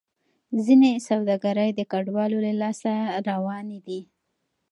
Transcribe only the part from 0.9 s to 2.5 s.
سوداګرۍ د کډوالو